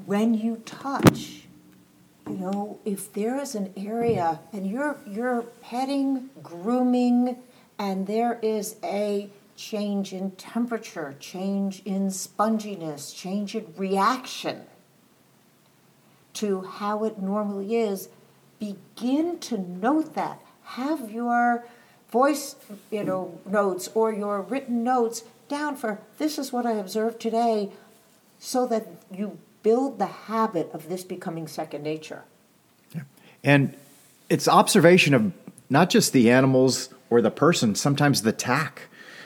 When 0.05 0.33
you 0.33 0.63
touch, 0.65 1.46
you 2.29 2.37
know, 2.37 2.79
if 2.85 3.13
there 3.13 3.39
is 3.39 3.55
an 3.55 3.73
area 3.77 4.39
and 4.51 4.67
you're 4.67 4.97
you're 5.05 5.43
petting, 5.61 6.29
grooming, 6.43 7.37
and 7.79 8.07
there 8.07 8.39
is 8.41 8.75
a 8.83 9.29
change 9.55 10.13
in 10.13 10.31
temperature, 10.31 11.15
change 11.19 11.81
in 11.85 12.07
sponginess, 12.07 13.15
change 13.15 13.55
in 13.55 13.73
reaction 13.77 14.63
to 16.33 16.61
how 16.61 17.03
it 17.03 17.19
normally 17.19 17.75
is, 17.75 18.09
begin 18.59 19.39
to 19.39 19.57
note 19.57 20.13
that. 20.13 20.39
Have 20.63 21.09
your 21.11 21.65
voice, 22.11 22.55
you 22.91 23.03
know, 23.03 23.39
notes 23.45 23.89
or 23.95 24.13
your 24.13 24.41
written 24.41 24.83
notes 24.83 25.23
down 25.47 25.75
for 25.75 25.99
this 26.17 26.37
is 26.37 26.51
what 26.51 26.65
I 26.65 26.73
observed 26.73 27.19
today 27.19 27.71
so 28.37 28.67
that 28.67 28.87
you 29.11 29.39
build 29.67 29.99
the 29.99 30.05
habit 30.05 30.71
of 30.71 30.87
this 30.87 31.03
becoming 31.03 31.45
second 31.45 31.83
nature. 31.83 32.23
Yeah. 32.95 33.01
And 33.43 33.75
it's 34.29 34.47
observation 34.47 35.13
of 35.13 35.33
not 35.69 35.89
just 35.89 36.13
the 36.13 36.31
animals 36.31 36.87
or 37.09 37.21
the 37.21 37.31
person, 37.31 37.75
sometimes 37.75 38.21
the 38.21 38.31
tack. 38.31 38.83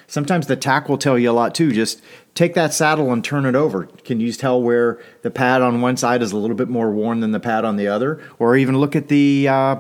Sometimes 0.08 0.48
the 0.48 0.56
tack 0.56 0.90
will 0.90 0.98
tell 0.98 1.20
you 1.20 1.30
a 1.30 1.32
lot 1.32 1.54
too. 1.54 1.72
Just 1.72 2.02
take 2.34 2.56
that 2.56 2.74
saddle 2.74 3.14
and 3.14 3.24
turn 3.24 3.46
it 3.46 3.54
over. 3.54 3.84
Can 4.04 4.20
you 4.20 4.34
tell 4.34 4.60
where 4.60 5.00
the 5.22 5.30
pad 5.30 5.62
on 5.62 5.80
one 5.80 5.96
side 5.96 6.24
is 6.24 6.32
a 6.32 6.38
little 6.38 6.56
bit 6.56 6.70
more 6.70 6.90
worn 6.90 7.20
than 7.20 7.34
the 7.34 7.40
pad 7.40 7.64
on 7.64 7.76
the 7.76 7.88
other? 7.88 8.20
Or 8.40 8.58
even 8.58 8.80
look 8.80 8.96
at 8.96 9.10
the 9.10 9.48
uh, 9.48 9.76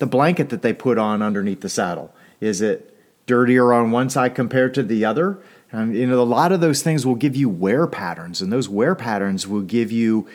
the 0.00 0.06
blanket 0.06 0.50
that 0.50 0.60
they 0.60 0.74
put 0.74 0.98
on 0.98 1.22
underneath 1.22 1.62
the 1.62 1.70
saddle. 1.70 2.14
Is 2.42 2.60
it 2.60 2.94
dirtier 3.24 3.72
on 3.72 3.90
one 3.90 4.10
side 4.10 4.34
compared 4.34 4.74
to 4.74 4.82
the 4.82 5.06
other? 5.06 5.38
Um, 5.74 5.92
you 5.92 6.06
know, 6.06 6.20
a 6.20 6.22
lot 6.22 6.52
of 6.52 6.60
those 6.60 6.82
things 6.82 7.04
will 7.04 7.16
give 7.16 7.34
you 7.34 7.48
wear 7.48 7.88
patterns, 7.88 8.40
and 8.40 8.52
those 8.52 8.68
wear 8.68 8.94
patterns 8.94 9.48
will 9.48 9.62
give 9.62 9.90
you 9.90 10.28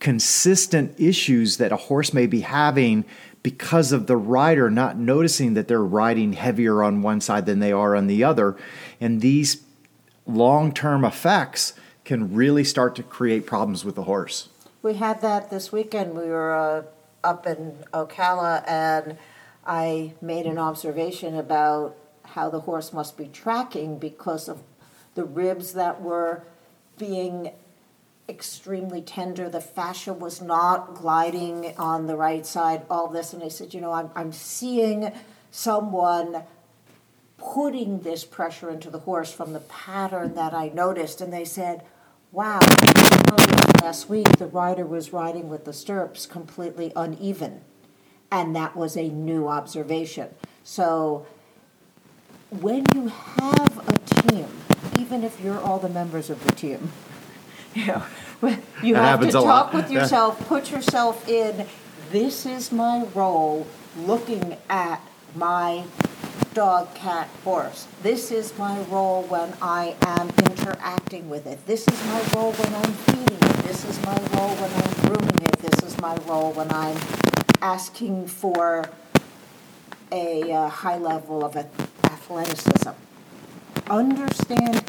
consistent 0.00 0.98
issues 0.98 1.58
that 1.58 1.70
a 1.70 1.76
horse 1.76 2.14
may 2.14 2.26
be 2.26 2.40
having 2.40 3.04
because 3.42 3.92
of 3.92 4.06
the 4.06 4.16
rider 4.16 4.70
not 4.70 4.96
noticing 4.96 5.52
that 5.52 5.68
they're 5.68 5.84
riding 5.84 6.32
heavier 6.32 6.82
on 6.82 7.02
one 7.02 7.20
side 7.20 7.44
than 7.44 7.60
they 7.60 7.72
are 7.72 7.94
on 7.94 8.06
the 8.06 8.24
other. 8.24 8.56
And 8.98 9.20
these 9.20 9.62
long 10.26 10.72
term 10.72 11.04
effects 11.04 11.74
can 12.06 12.34
really 12.34 12.64
start 12.64 12.96
to 12.96 13.02
create 13.02 13.44
problems 13.44 13.84
with 13.84 13.96
the 13.96 14.04
horse. 14.04 14.48
We 14.82 14.94
had 14.94 15.20
that 15.20 15.50
this 15.50 15.72
weekend. 15.72 16.14
We 16.14 16.28
were 16.28 16.54
uh, 16.54 16.82
up 17.22 17.46
in 17.46 17.84
Ocala 17.92 18.64
and 18.66 19.18
I 19.66 20.14
made 20.22 20.46
an 20.46 20.58
observation 20.58 21.36
about 21.36 21.96
how 22.22 22.48
the 22.48 22.60
horse 22.60 22.94
must 22.94 23.18
be 23.18 23.26
tracking 23.26 23.98
because 23.98 24.48
of 24.48 24.62
the 25.16 25.24
ribs 25.24 25.72
that 25.72 26.00
were 26.00 26.44
being 26.98 27.50
extremely 28.28 29.02
tender. 29.02 29.48
The 29.48 29.60
fascia 29.60 30.12
was 30.12 30.40
not 30.40 30.94
gliding 30.94 31.74
on 31.76 32.06
the 32.06 32.16
right 32.16 32.46
side, 32.46 32.82
all 32.88 33.08
this. 33.08 33.32
And 33.32 33.42
I 33.42 33.48
said, 33.48 33.74
you 33.74 33.80
know, 33.80 33.92
I'm, 33.92 34.10
I'm 34.14 34.32
seeing 34.32 35.12
someone 35.50 36.44
putting 37.38 38.00
this 38.00 38.24
pressure 38.24 38.70
into 38.70 38.90
the 38.90 39.00
horse 39.00 39.32
from 39.32 39.52
the 39.52 39.60
pattern 39.60 40.34
that 40.34 40.54
I 40.54 40.68
noticed. 40.68 41.20
And 41.20 41.32
they 41.32 41.44
said, 41.44 41.82
wow, 42.32 42.60
last 43.82 44.08
week 44.08 44.28
the 44.38 44.46
rider 44.46 44.84
was 44.84 45.12
riding 45.12 45.48
with 45.48 45.64
the 45.64 45.72
stirrups 45.72 46.26
completely 46.26 46.92
uneven. 46.94 47.62
And 48.30 48.54
that 48.56 48.76
was 48.76 48.96
a 48.96 49.08
new 49.08 49.48
observation. 49.48 50.28
So 50.64 51.26
when 52.50 52.84
you 52.94 53.08
have 53.08 53.88
a 53.88 53.98
team, 54.22 54.48
even 54.98 55.24
if 55.24 55.40
you're 55.40 55.60
all 55.60 55.78
the 55.78 55.88
members 55.88 56.30
of 56.30 56.42
the 56.44 56.52
team, 56.52 56.92
you 57.74 57.86
know, 57.86 58.02
you 58.82 58.94
That 58.94 59.02
have 59.02 59.20
to 59.20 59.30
talk 59.30 59.44
lot. 59.44 59.74
with 59.74 59.90
yourself, 59.90 60.46
put 60.48 60.70
yourself 60.70 61.28
in. 61.28 61.66
This 62.10 62.46
is 62.46 62.70
my 62.70 63.04
role 63.14 63.66
looking 63.96 64.56
at 64.68 65.00
my 65.34 65.84
dog, 66.54 66.94
cat, 66.94 67.28
horse. 67.44 67.86
This 68.02 68.30
is 68.30 68.56
my 68.58 68.80
role 68.84 69.24
when 69.24 69.52
I 69.60 69.94
am 70.02 70.30
interacting 70.38 71.28
with 71.28 71.46
it. 71.46 71.66
This 71.66 71.86
is 71.86 72.06
my 72.06 72.22
role 72.34 72.52
when 72.52 72.74
I'm 72.74 72.92
feeding 72.92 73.50
it. 73.50 73.56
This 73.64 73.84
is 73.84 74.00
my 74.06 74.16
role 74.38 74.54
when 74.56 74.72
I'm 74.72 75.06
grooming 75.06 75.42
it. 75.42 75.58
This 75.58 75.82
is 75.82 76.00
my 76.00 76.16
role 76.26 76.52
when 76.52 76.70
I'm 76.72 76.96
asking 77.60 78.28
for 78.28 78.88
a 80.12 80.50
uh, 80.52 80.68
high 80.68 80.98
level 80.98 81.44
of 81.44 81.56
athleticism. 81.56 82.90
Understand 83.88 84.84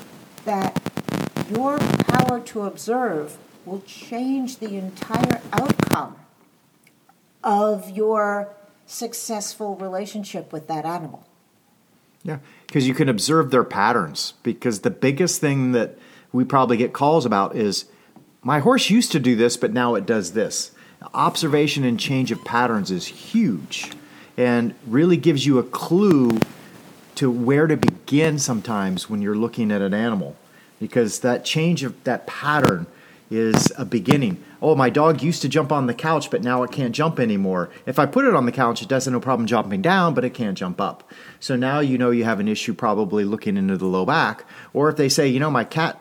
that 0.46 0.82
your 1.50 1.78
power 1.78 2.40
to 2.40 2.64
observe 2.64 3.38
will 3.66 3.82
change 3.82 4.58
the 4.58 4.76
entire 4.76 5.42
outcome 5.54 6.16
of 7.44 7.90
your 7.92 8.50
successful 8.86 9.76
relationship 9.76 10.52
with 10.52 10.68
that 10.68 10.86
animal. 10.86 11.28
Yeah, 12.24 12.40
because 12.66 12.88
you 12.88 12.94
can 12.94 13.08
observe 13.08 13.52
their 13.52 13.64
patterns. 13.64 14.34
Because 14.44 14.82
the 14.82 14.90
biggest 14.90 15.40
thing 15.40 15.74
that 15.74 15.98
we 16.32 16.44
probably 16.44 16.78
get 16.78 16.94
calls 16.94 17.26
about 17.26 17.56
is 17.56 17.86
my 18.42 18.60
horse 18.60 18.90
used 18.90 19.12
to 19.12 19.20
do 19.20 19.36
this, 19.36 19.58
but 19.58 19.74
now 19.74 19.96
it 19.96 20.06
does 20.06 20.34
this. 20.34 20.72
Observation 21.14 21.84
and 21.84 22.00
change 22.00 22.32
of 22.32 22.44
patterns 22.44 22.90
is 22.90 23.06
huge 23.06 23.92
and 24.36 24.74
really 24.86 25.18
gives 25.18 25.46
you 25.46 25.60
a 25.60 25.64
clue 25.64 26.40
to 27.18 27.32
where 27.32 27.66
to 27.66 27.76
begin 27.76 28.38
sometimes 28.38 29.10
when 29.10 29.22
you're 29.22 29.36
looking 29.36 29.72
at 29.72 29.82
an 29.82 29.94
animal 29.94 30.36
because 30.80 31.22
that 31.22 31.44
change 31.44 31.84
of 31.84 32.04
that 32.04 32.28
pattern 32.28 32.86
is 33.32 33.74
a 33.76 33.84
beginning. 33.84 34.44
Oh, 34.62 34.76
my 34.76 34.90
dog 34.90 35.22
used 35.22 35.42
to 35.42 35.50
jump 35.50 35.72
on 35.72 35.88
the 35.88 35.94
couch, 35.96 36.30
but 36.30 36.44
now 36.44 36.62
it 36.62 36.72
can't 36.72 36.96
jump 36.96 37.20
anymore. 37.20 37.70
If 37.88 37.98
I 37.98 38.06
put 38.06 38.26
it 38.26 38.36
on 38.36 38.46
the 38.46 38.52
couch, 38.52 38.84
it 38.84 38.88
does 38.88 39.06
have 39.06 39.14
no 39.14 39.20
problem 39.20 39.48
jumping 39.48 39.82
down, 39.82 40.14
but 40.14 40.26
it 40.26 40.36
can't 40.36 40.58
jump 40.58 40.80
up. 40.80 41.12
So 41.40 41.56
now 41.56 41.80
you 41.80 41.98
know 41.98 42.12
you 42.12 42.24
have 42.24 42.40
an 42.40 42.48
issue 42.48 42.74
probably 42.74 43.26
looking 43.26 43.58
into 43.58 43.78
the 43.78 43.88
low 43.88 44.06
back. 44.06 44.46
Or 44.74 44.88
if 44.88 44.96
they 44.96 45.10
say, 45.10 45.28
you 45.28 45.40
know, 45.40 45.52
my 45.52 45.64
cat 45.64 46.00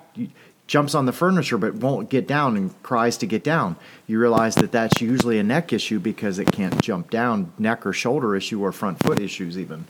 jumps 0.67 0.95
on 0.95 1.07
the 1.07 1.13
furniture 1.13 1.59
but 1.59 1.75
won't 1.75 2.11
get 2.11 2.29
down 2.29 2.57
and 2.57 2.83
cries 2.83 3.17
to 3.19 3.27
get 3.27 3.43
down, 3.43 3.77
you 4.07 4.21
realize 4.21 4.55
that 4.57 4.73
that's 4.73 5.01
usually 5.01 5.39
a 5.39 5.43
neck 5.43 5.73
issue 5.73 5.99
because 5.99 6.39
it 6.39 6.53
can't 6.53 6.81
jump 6.83 7.11
down, 7.11 7.53
neck 7.59 7.87
or 7.87 7.93
shoulder 7.93 8.37
issue 8.37 8.63
or 8.63 8.71
front 8.71 9.03
foot 9.03 9.19
issues 9.19 9.59
even. 9.59 9.87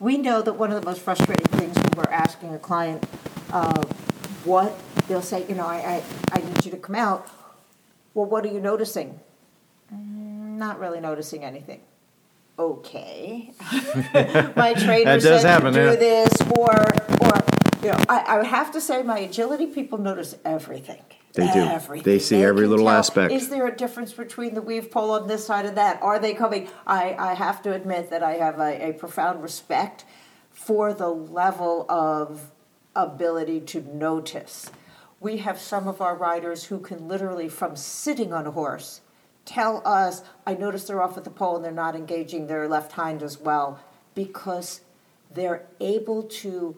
We 0.00 0.16
know 0.16 0.42
that 0.42 0.54
one 0.54 0.70
of 0.72 0.80
the 0.80 0.86
most 0.86 1.00
frustrating 1.00 1.46
things 1.46 1.74
when 1.76 1.90
we're 1.96 2.12
asking 2.12 2.54
a 2.54 2.58
client 2.58 3.04
uh, 3.52 3.82
what 4.44 4.78
they'll 5.08 5.22
say, 5.22 5.44
you 5.48 5.54
know, 5.54 5.66
I, 5.66 6.02
I, 6.32 6.38
I 6.38 6.38
need 6.38 6.64
you 6.64 6.70
to 6.70 6.76
come 6.76 6.94
out. 6.94 7.28
Well, 8.14 8.26
what 8.26 8.44
are 8.44 8.48
you 8.48 8.60
noticing? 8.60 9.18
"Mm, 9.92 10.56
Not 10.58 10.78
really 10.78 11.00
noticing 11.00 11.44
anything. 11.44 11.80
Okay. 12.58 13.52
my 14.56 14.74
trainer 14.74 15.20
said 15.20 15.42
happen, 15.44 15.72
to 15.72 15.80
do 15.80 15.86
yeah. 15.86 15.94
this, 15.96 16.32
or 16.56 16.74
or 17.22 17.40
you 17.82 17.90
know, 17.90 17.98
I, 18.08 18.38
I 18.38 18.44
have 18.44 18.72
to 18.72 18.80
say 18.80 19.02
my 19.04 19.18
agility 19.20 19.66
people 19.66 19.98
notice 19.98 20.34
everything. 20.44 21.02
They 21.38 21.52
do. 21.52 21.60
Everything. 21.60 22.02
They 22.02 22.18
see 22.18 22.42
every 22.42 22.66
little 22.66 22.86
tell, 22.86 22.96
aspect. 22.96 23.32
Is 23.32 23.48
there 23.48 23.68
a 23.68 23.76
difference 23.76 24.12
between 24.12 24.54
the 24.54 24.62
weave 24.62 24.90
pole 24.90 25.12
on 25.12 25.28
this 25.28 25.46
side 25.46 25.66
and 25.66 25.76
that? 25.76 26.02
Are 26.02 26.18
they 26.18 26.34
coming? 26.34 26.68
I, 26.84 27.14
I 27.14 27.34
have 27.34 27.62
to 27.62 27.72
admit 27.72 28.10
that 28.10 28.24
I 28.24 28.32
have 28.32 28.58
a, 28.58 28.88
a 28.88 28.92
profound 28.92 29.40
respect 29.40 30.04
for 30.50 30.92
the 30.92 31.06
level 31.08 31.86
of 31.88 32.50
ability 32.96 33.60
to 33.60 33.82
notice. 33.82 34.72
We 35.20 35.36
have 35.36 35.60
some 35.60 35.86
of 35.86 36.00
our 36.00 36.16
riders 36.16 36.64
who 36.64 36.80
can 36.80 37.06
literally, 37.06 37.48
from 37.48 37.76
sitting 37.76 38.32
on 38.32 38.44
a 38.48 38.50
horse, 38.50 39.00
tell 39.44 39.80
us, 39.84 40.22
I 40.44 40.54
notice 40.54 40.88
they're 40.88 41.00
off 41.00 41.16
at 41.16 41.22
the 41.22 41.30
poll 41.30 41.54
and 41.54 41.64
they're 41.64 41.70
not 41.70 41.94
engaging 41.94 42.48
their 42.48 42.66
left 42.66 42.90
hind 42.90 43.22
as 43.22 43.38
well, 43.38 43.78
because 44.16 44.80
they're 45.32 45.66
able 45.78 46.24
to 46.24 46.74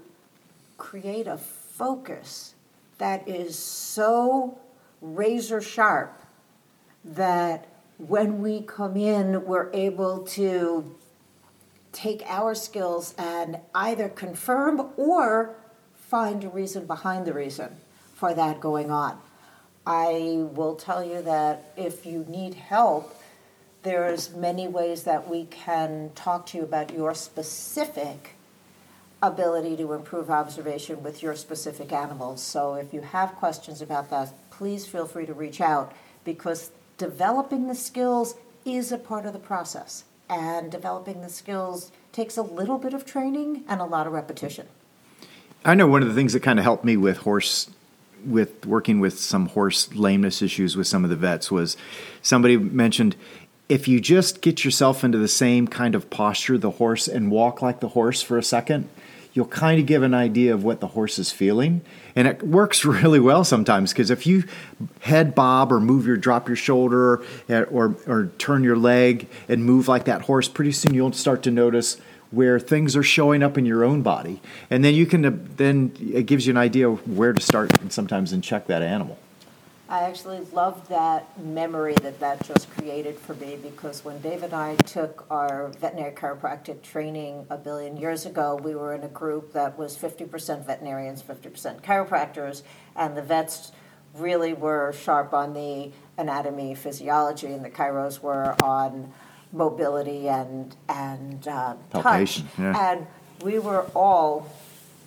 create 0.77 1.27
a 1.27 1.39
focus 1.39 2.55
that 3.01 3.27
is 3.27 3.59
so 3.59 4.59
razor 5.01 5.61
sharp 5.61 6.23
that 7.05 7.67
when 7.99 8.41
we 8.41 8.61
come 8.61 8.97
in, 8.97 9.45
we're 9.45 9.71
able 9.73 10.21
to 10.25 10.95
take 11.93 12.23
our 12.27 12.55
skills 12.55 13.15
and 13.19 13.59
either 13.75 14.09
confirm 14.09 14.91
or 14.97 15.57
find 15.95 16.45
a 16.45 16.49
reason 16.49 16.87
behind 16.87 17.27
the 17.27 17.33
reason 17.33 17.75
for 18.15 18.35
that 18.35 18.61
going 18.61 18.91
on. 18.91 19.19
I 19.87 20.45
will 20.53 20.77
tell 20.77 21.03
you 21.03 21.23
that 21.23 21.73
if 21.77 22.05
you 22.05 22.27
need 22.29 22.55
help, 22.55 23.17
there's 23.83 24.35
many 24.35 24.69
ways 24.69 25.05
that 25.05 25.29
we 25.29 25.47
can 25.47 26.11
talk 26.15 26.47
to 26.47 26.59
you 26.59 26.65
about 26.65 26.93
your 26.93 27.15
specific 27.15 28.37
ability 29.23 29.77
to 29.77 29.93
improve 29.93 30.31
observation 30.31 31.03
with 31.03 31.23
your 31.23 31.35
specific 31.35 31.93
animals. 31.93 32.43
So 32.43 32.75
if 32.75 32.95
you 32.95 33.03
have 33.03 33.35
questions 33.37 33.83
about 33.83 34.11
that, 34.11 34.33
please 34.51 34.87
feel 34.87 35.07
free 35.07 35.27
to 35.27 35.35
reach 35.35 35.61
out 35.61 35.93
because 36.25 36.71
developing 36.97 37.69
the 37.69 37.75
skills 37.75 38.35
is 38.65 38.93
a 38.93 38.99
part 38.99 39.27
of 39.27 39.33
the 39.33 39.39
process. 39.39 40.05
And 40.29 40.71
developing 40.71 41.23
the 41.23 41.29
skills 41.29 41.91
takes 42.13 42.37
a 42.37 42.43
little 42.43 42.79
bit 42.79 42.95
of 42.95 43.05
training 43.05 43.65
and 43.69 43.81
a 43.81 43.85
lot 43.85 44.07
of 44.07 44.13
repetition. 44.13 44.69
I 45.65 45.75
know 45.75 45.87
one 45.87 46.03
of 46.03 46.09
the 46.09 46.15
things 46.15 46.33
that 46.33 46.43
kind 46.43 46.59
of 46.59 46.63
helped 46.63 46.85
me 46.85 46.97
with 46.97 47.19
horse, 47.19 47.69
with 48.25 48.65
working 48.65 49.01
with 49.01 49.19
some 49.19 49.47
horse 49.47 49.93
lameness 49.95 50.41
issues 50.41 50.77
with 50.77 50.87
some 50.87 51.05
of 51.05 51.11
the 51.11 51.17
vets 51.17 51.51
was 51.51 51.77
somebody 52.23 52.57
mentioned 52.57 53.17
if 53.69 53.87
you 53.87 54.01
just 54.01 54.41
get 54.41 54.65
yourself 54.65 55.05
into 55.05 55.19
the 55.19 55.29
same 55.29 55.69
kind 55.69 55.95
of 55.95 56.11
posture 56.11 56.59
the 56.59 56.73
horse 56.73 57.07
and 57.07 57.31
walk 57.31 57.63
like 57.63 57.81
the 57.81 57.89
horse 57.89 58.21
for 58.21 58.37
a 58.37 58.43
second, 58.43 58.89
you'll 59.33 59.47
kind 59.47 59.81
of 59.81 59.87
give 59.87 60.03
an 60.03 60.15
idea 60.15 60.53
of 60.53 60.65
what 60.65 60.81
the 60.81 60.89
horse 60.89 61.19
is 61.19 61.31
feeling. 61.31 61.83
And 62.17 62.27
it 62.27 62.43
works 62.43 62.85
really 62.85 63.21
well 63.21 63.45
sometimes 63.45 63.93
because 63.93 64.11
if 64.11 64.27
you 64.27 64.45
head 65.01 65.35
bob 65.35 65.73
or 65.73 65.81
move 65.81 66.07
your 66.07 66.17
drop 66.17 66.49
your 66.49 66.57
shoulder 66.57 67.23
or, 67.49 67.65
or, 67.71 67.97
or 68.07 68.27
turn 68.39 68.65
your 68.65 68.77
leg 68.77 69.29
and 69.49 69.65
move 69.65 69.89
like 69.89 70.05
that 70.05 70.23
horse, 70.23 70.49
pretty 70.49 70.73
soon 70.73 70.95
you'll 70.95 71.13
start 71.13 71.43
to 71.45 71.51
notice 71.51 71.99
where 72.31 72.61
things 72.61 72.95
are 72.95 73.03
showing 73.03 73.43
up 73.43 73.59
in 73.59 73.67
your 73.67 73.85
own 73.85 74.03
body. 74.03 74.41
And 74.71 74.85
then 74.85 74.95
you 74.95 75.05
can, 75.07 75.25
uh, 75.25 75.33
then 75.57 75.93
it 76.01 76.27
gives 76.27 76.47
you 76.47 76.53
an 76.53 76.57
idea 76.57 76.89
of 76.89 77.17
where 77.17 77.33
to 77.33 77.41
start 77.41 77.81
and 77.81 77.93
sometimes 77.93 78.33
and 78.33 78.43
check 78.43 78.67
that 78.69 78.83
animal. 78.83 79.19
I 79.91 80.05
actually 80.05 80.39
love 80.53 80.87
that 80.89 81.37
memory 81.37 81.95
that 81.95 82.21
that 82.21 82.47
just 82.47 82.71
created 82.71 83.19
for 83.19 83.35
me 83.35 83.59
because 83.61 84.05
when 84.05 84.21
Dave 84.21 84.45
and 84.45 84.55
I 84.55 84.77
took 84.77 85.27
our 85.29 85.67
veterinary 85.81 86.13
chiropractic 86.13 86.83
training 86.83 87.45
a 87.51 87.59
billion 87.59 87.97
years 87.97 88.25
ago, 88.25 88.55
we 88.63 88.77
were 88.77 88.95
in 88.95 89.03
a 89.03 89.09
group 89.09 89.53
that 89.53 89.77
was 89.77 89.97
50% 89.97 90.65
veterinarians, 90.65 91.25
50% 91.25 91.83
chiropractors, 91.83 92.63
and 92.95 93.17
the 93.17 93.23
vets 93.23 93.73
really 94.15 94.53
were 94.53 94.93
sharp 94.93 95.35
on 95.35 95.55
the 95.55 95.91
anatomy, 96.17 96.77
physiology, 96.77 97.49
and 97.49 97.65
the 97.65 97.71
chiros 97.71 98.21
were 98.21 98.55
on 98.63 99.13
mobility 99.53 100.29
and 100.29 100.77
and 100.89 101.49
uh, 101.49 101.75
touch. 101.93 102.45
Yeah. 102.57 102.93
And 102.93 103.07
we 103.43 103.59
were 103.59 103.83
all 103.97 104.49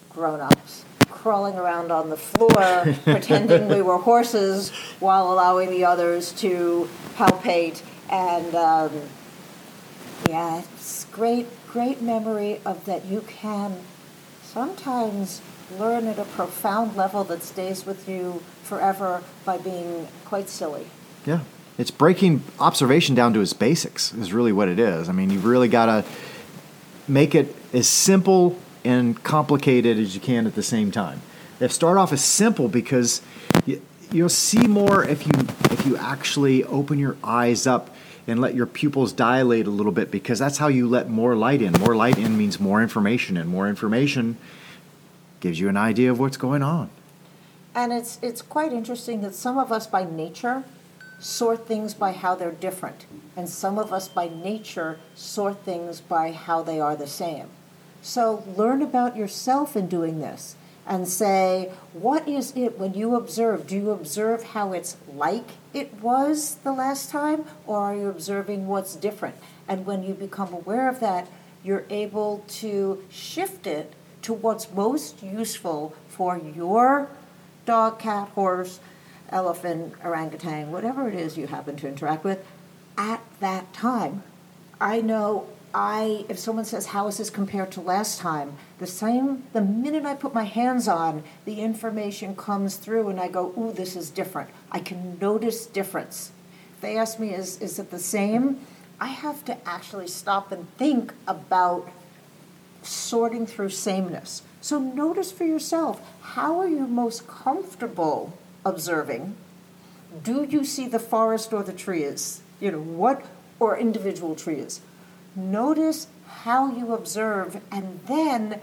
grown 0.09 0.41
ups 0.41 0.83
crawling 1.23 1.55
around 1.55 1.89
on 1.89 2.09
the 2.09 2.17
floor, 2.17 2.93
pretending 3.05 3.69
we 3.69 3.81
were 3.81 3.97
horses 3.97 4.71
while 4.99 5.31
allowing 5.31 5.69
the 5.69 5.85
others 5.85 6.33
to 6.33 6.89
palpate. 7.15 7.81
And 8.11 8.53
um, 8.53 8.91
yeah, 10.27 10.59
it's 10.59 11.05
great, 11.05 11.47
great 11.71 12.01
memory 12.01 12.59
of 12.65 12.83
that 12.85 13.05
you 13.05 13.21
can 13.21 13.77
sometimes 14.43 15.41
learn 15.79 16.07
at 16.07 16.19
a 16.19 16.25
profound 16.25 16.97
level 16.97 17.23
that 17.23 17.41
stays 17.41 17.85
with 17.85 18.07
you 18.09 18.43
forever 18.63 19.23
by 19.45 19.57
being 19.57 20.09
quite 20.25 20.49
silly. 20.49 20.87
Yeah. 21.25 21.39
It's 21.77 21.89
breaking 21.89 22.43
observation 22.59 23.15
down 23.15 23.33
to 23.33 23.39
its 23.39 23.53
basics, 23.53 24.13
is 24.13 24.33
really 24.33 24.51
what 24.51 24.67
it 24.67 24.77
is. 24.77 25.07
I 25.07 25.13
mean, 25.13 25.29
you've 25.29 25.45
really 25.45 25.69
got 25.69 25.85
to 25.85 26.05
make 27.07 27.33
it 27.33 27.55
as 27.71 27.87
simple 27.87 28.59
and 28.83 29.21
complicated 29.23 29.97
as 29.97 30.15
you 30.15 30.21
can 30.21 30.45
at 30.45 30.55
the 30.55 30.63
same 30.63 30.91
time. 30.91 31.21
They 31.59 31.67
start 31.67 31.97
off 31.97 32.11
as 32.11 32.23
simple 32.23 32.67
because 32.67 33.21
you, 33.65 33.81
you'll 34.11 34.29
see 34.29 34.67
more 34.67 35.03
if 35.03 35.25
you 35.25 35.31
if 35.71 35.85
you 35.85 35.97
actually 35.97 36.63
open 36.65 36.99
your 36.99 37.17
eyes 37.23 37.67
up 37.67 37.89
and 38.27 38.39
let 38.39 38.55
your 38.55 38.65
pupils 38.65 39.11
dilate 39.13 39.67
a 39.67 39.69
little 39.69 39.91
bit 39.91 40.09
because 40.11 40.39
that's 40.39 40.57
how 40.57 40.67
you 40.67 40.87
let 40.87 41.09
more 41.09 41.35
light 41.35 41.61
in. 41.61 41.73
More 41.73 41.95
light 41.95 42.17
in 42.17 42.37
means 42.37 42.59
more 42.59 42.81
information, 42.81 43.37
and 43.37 43.49
more 43.49 43.67
information 43.67 44.37
gives 45.39 45.59
you 45.59 45.67
an 45.67 45.77
idea 45.77 46.09
of 46.09 46.19
what's 46.19 46.37
going 46.37 46.63
on. 46.63 46.89
And 47.75 47.91
it's 47.91 48.19
it's 48.21 48.41
quite 48.41 48.71
interesting 48.71 49.21
that 49.21 49.35
some 49.35 49.57
of 49.57 49.71
us 49.71 49.87
by 49.87 50.03
nature 50.03 50.63
sort 51.19 51.67
things 51.67 51.93
by 51.93 52.11
how 52.11 52.35
they're 52.35 52.51
different, 52.51 53.05
and 53.35 53.49
some 53.49 53.79
of 53.79 53.91
us 53.91 54.07
by 54.07 54.29
nature 54.29 54.99
sort 55.15 55.63
things 55.63 56.01
by 56.01 56.31
how 56.31 56.61
they 56.61 56.79
are 56.79 56.95
the 56.95 57.07
same. 57.07 57.47
So 58.03 58.43
learn 58.57 58.81
about 58.81 59.15
yourself 59.15 59.77
in 59.77 59.87
doing 59.87 60.19
this 60.19 60.57
and 60.85 61.07
say, 61.07 61.71
what 61.93 62.27
is 62.27 62.51
it 62.53 62.77
when 62.77 62.93
you 62.93 63.15
observe? 63.15 63.65
Do 63.65 63.77
you 63.77 63.91
observe 63.91 64.43
how 64.43 64.73
it's 64.73 64.97
like 65.15 65.51
it 65.73 65.93
was 66.01 66.55
the 66.65 66.73
last 66.73 67.09
time, 67.09 67.45
or 67.65 67.79
are 67.79 67.95
you 67.95 68.09
observing 68.09 68.67
what's 68.67 68.95
different? 68.95 69.35
And 69.69 69.85
when 69.85 70.03
you 70.03 70.13
become 70.13 70.53
aware 70.53 70.89
of 70.89 70.99
that, 70.99 71.29
you're 71.63 71.85
able 71.89 72.43
to 72.49 73.01
shift 73.09 73.65
it 73.65 73.93
to 74.23 74.33
what's 74.33 74.69
most 74.73 75.23
useful 75.23 75.95
for 76.09 76.37
your 76.37 77.09
dog, 77.65 77.99
cat, 77.99 78.27
horse, 78.29 78.81
elephant, 79.29 79.93
orangutan, 80.03 80.71
whatever 80.71 81.07
it 81.07 81.15
is 81.15 81.37
you 81.37 81.47
happen 81.47 81.77
to 81.77 81.87
interact 81.87 82.25
with 82.25 82.45
at 82.97 83.21
that 83.39 83.71
time. 83.73 84.23
I 84.81 84.99
know 84.99 85.47
I, 85.73 86.25
if 86.29 86.37
someone 86.37 86.65
says, 86.65 86.87
How 86.87 87.07
is 87.07 87.17
this 87.17 87.29
compared 87.29 87.71
to 87.71 87.81
last 87.81 88.19
time? 88.19 88.57
The 88.79 88.87
same, 88.87 89.43
the 89.53 89.61
minute 89.61 90.05
I 90.05 90.13
put 90.13 90.33
my 90.33 90.43
hands 90.43 90.87
on, 90.87 91.23
the 91.45 91.61
information 91.61 92.35
comes 92.35 92.75
through 92.75 93.09
and 93.09 93.19
I 93.19 93.27
go, 93.27 93.53
Ooh, 93.57 93.73
this 93.73 93.95
is 93.95 94.09
different. 94.09 94.49
I 94.71 94.79
can 94.79 95.17
notice 95.19 95.65
difference. 95.65 96.31
If 96.75 96.81
they 96.81 96.97
ask 96.97 97.19
me, 97.19 97.33
Is, 97.33 97.59
is 97.59 97.79
it 97.79 97.89
the 97.89 97.99
same? 97.99 98.59
I 98.99 99.07
have 99.07 99.43
to 99.45 99.57
actually 99.67 100.07
stop 100.07 100.51
and 100.51 100.67
think 100.77 101.13
about 101.27 101.89
sorting 102.83 103.47
through 103.47 103.69
sameness. 103.69 104.43
So 104.61 104.79
notice 104.79 105.31
for 105.31 105.43
yourself 105.43 106.01
how 106.21 106.59
are 106.59 106.67
you 106.67 106.87
most 106.87 107.27
comfortable 107.27 108.37
observing? 108.65 109.35
Do 110.23 110.43
you 110.43 110.63
see 110.63 110.87
the 110.87 110.99
forest 110.99 111.51
or 111.51 111.63
the 111.63 111.73
trees? 111.73 112.41
You 112.59 112.71
know, 112.71 112.79
what, 112.79 113.25
or 113.59 113.77
individual 113.77 114.35
trees? 114.35 114.79
Notice 115.35 116.07
how 116.27 116.71
you 116.71 116.93
observe 116.93 117.59
and 117.71 117.99
then 118.05 118.61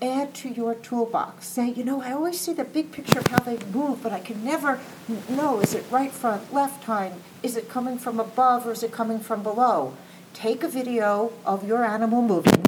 add 0.00 0.34
to 0.34 0.48
your 0.48 0.74
toolbox. 0.74 1.48
Say, 1.48 1.70
you 1.70 1.82
know, 1.82 2.00
I 2.00 2.12
always 2.12 2.38
see 2.38 2.52
the 2.52 2.64
big 2.64 2.92
picture 2.92 3.18
of 3.18 3.26
how 3.26 3.40
they 3.40 3.58
move, 3.72 4.04
but 4.04 4.12
I 4.12 4.20
can 4.20 4.44
never 4.44 4.78
know 5.28 5.58
is 5.60 5.74
it 5.74 5.84
right 5.90 6.12
front, 6.12 6.54
left 6.54 6.84
hind, 6.84 7.20
is 7.42 7.56
it 7.56 7.68
coming 7.68 7.98
from 7.98 8.20
above 8.20 8.66
or 8.66 8.72
is 8.72 8.84
it 8.84 8.92
coming 8.92 9.18
from 9.18 9.42
below? 9.42 9.96
Take 10.32 10.62
a 10.62 10.68
video 10.68 11.32
of 11.44 11.66
your 11.66 11.84
animal 11.84 12.22
moving 12.22 12.64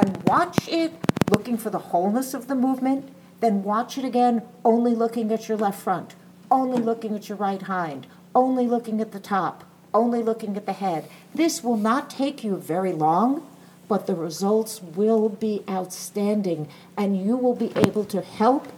and 0.00 0.20
watch 0.24 0.68
it 0.68 0.92
looking 1.30 1.56
for 1.56 1.70
the 1.70 1.78
wholeness 1.78 2.34
of 2.34 2.48
the 2.48 2.56
movement, 2.56 3.08
then 3.38 3.62
watch 3.62 3.96
it 3.96 4.04
again 4.04 4.42
only 4.64 4.94
looking 4.94 5.30
at 5.30 5.48
your 5.48 5.58
left 5.58 5.80
front, 5.80 6.16
only 6.50 6.82
looking 6.82 7.14
at 7.14 7.28
your 7.28 7.38
right 7.38 7.62
hind, 7.62 8.08
only 8.34 8.66
looking 8.66 9.00
at 9.00 9.12
the 9.12 9.20
top 9.20 9.64
only 9.94 10.22
looking 10.22 10.56
at 10.56 10.66
the 10.66 10.72
head. 10.72 11.08
This 11.34 11.62
will 11.62 11.76
not 11.76 12.10
take 12.10 12.42
you 12.44 12.56
very 12.56 12.92
long, 12.92 13.46
but 13.88 14.06
the 14.06 14.14
results 14.14 14.82
will 14.82 15.28
be 15.28 15.62
outstanding, 15.68 16.68
and 16.96 17.22
you 17.22 17.36
will 17.36 17.54
be 17.54 17.72
able 17.76 18.04
to 18.06 18.20
help 18.20 18.68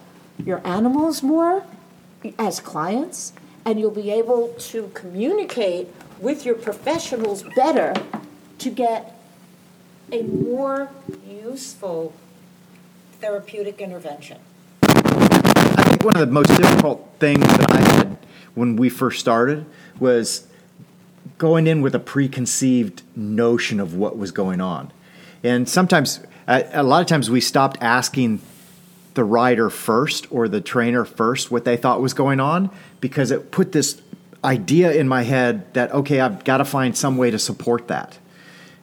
your 0.45 0.61
animals 0.67 1.23
more 1.23 1.65
as 2.39 2.59
clients, 2.61 3.33
and 3.65 3.79
you'll 3.79 3.91
be 3.91 4.11
able 4.11 4.49
to 4.59 4.91
communicate 4.95 5.89
with 6.19 6.45
your 6.45 6.55
professionals 6.55 7.45
better 7.55 7.95
to 8.59 8.71
get 8.71 9.17
a 10.11 10.23
more 10.23 10.91
useful 11.29 12.13
therapeutic 13.21 13.81
intervention. 13.81 14.39
I 14.83 15.85
think 15.89 16.05
one 16.05 16.15
of 16.17 16.21
the 16.21 16.33
most 16.33 16.49
difficult 16.49 17.09
things 17.19 17.47
that 17.47 17.73
I 17.73 17.81
had 17.81 18.19
when 18.55 18.77
we 18.77 18.89
first 18.89 19.21
started 19.21 19.67
was 19.99 20.47
going 21.39 21.67
in 21.67 21.83
with 21.83 21.95
a 21.95 21.99
preconceived 21.99 23.03
notion 23.17 23.81
of 23.81 23.95
what 23.95 24.17
was 24.17 24.31
going 24.31 24.61
on. 24.61 24.93
And 25.43 25.69
sometimes, 25.69 26.21
a 26.47 26.83
lot 26.83 27.01
of 27.01 27.07
times, 27.07 27.31
we 27.31 27.41
stopped 27.41 27.79
asking 27.81 28.41
the 29.15 29.25
rider 29.25 29.71
first 29.71 30.27
or 30.31 30.49
the 30.49 30.61
trainer 30.61 31.05
first 31.05 31.51
what 31.51 31.65
they 31.65 31.77
thought 31.77 32.01
was 32.01 32.15
going 32.15 32.41
on 32.41 32.71
because 33.01 33.31
it 33.31 33.51
put 33.51 33.73
this 33.73 34.01
idea 34.43 34.93
in 34.93 35.09
my 35.09 35.23
head 35.23 35.73
that, 35.75 35.93
okay, 35.93 36.21
I've 36.21 36.45
got 36.45 36.59
to 36.59 36.65
find 36.65 36.97
some 36.97 37.17
way 37.17 37.31
to 37.31 37.39
support 37.39 37.89
that. 37.89 38.19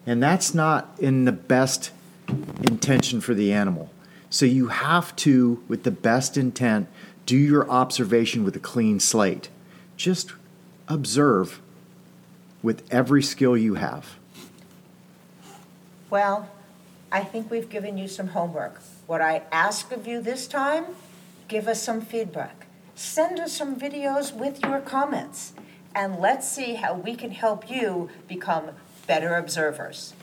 And 0.06 0.22
that's 0.22 0.54
not 0.54 0.96
in 1.00 1.26
the 1.26 1.32
best 1.32 1.92
intention 2.64 3.22
for 3.22 3.34
the 3.34 3.52
animal. 3.52 3.92
So 4.30 4.46
you 4.46 4.68
have 4.68 5.16
to, 5.18 5.62
with 5.68 5.84
the 5.84 5.92
best 5.92 6.38
intent, 6.38 6.88
do 7.26 7.38
your 7.38 7.70
observation 7.70 8.44
with 8.44 8.56
a 8.56 8.60
clean 8.60 9.00
slate. 9.00 9.50
Just 9.98 10.34
observe 10.88 11.62
with 12.62 12.84
every 12.92 13.24
skill 13.24 13.58
you 13.58 13.76
have? 13.76 14.18
Well, 16.10 16.50
I 17.12 17.24
think 17.24 17.50
we've 17.50 17.70
given 17.70 17.98
you 17.98 18.08
some 18.08 18.28
homework. 18.28 18.82
What 19.08 19.22
I 19.22 19.44
ask 19.52 19.92
of 19.92 20.08
you 20.08 20.22
this 20.22 20.48
time, 20.48 20.86
give 21.48 21.68
us 21.68 21.82
some 21.82 22.02
feedback. 22.02 22.68
Send 22.96 23.40
us 23.40 23.54
some 23.54 23.80
videos 23.80 24.34
with 24.34 24.64
your 24.64 24.80
comments, 24.80 25.54
and 25.96 26.20
let's 26.20 26.48
see 26.48 26.76
how 26.76 26.94
we 26.94 27.16
can 27.16 27.32
help 27.32 27.70
you 27.70 28.10
become 28.28 28.72
better 29.08 29.36
observers. 29.36 30.14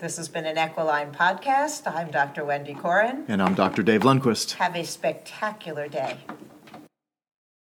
This 0.00 0.16
has 0.16 0.28
been 0.28 0.46
an 0.46 0.56
Equiline 0.56 1.12
podcast. 1.12 1.82
I'm 1.86 2.10
Dr. 2.10 2.44
Wendy 2.44 2.72
Corin. 2.74 3.24
And 3.28 3.42
I'm 3.42 3.54
Dr. 3.54 3.82
Dave 3.82 4.00
Lundquist. 4.00 4.52
Have 4.52 4.74
a 4.74 4.82
spectacular 4.82 5.88
day. 5.88 6.16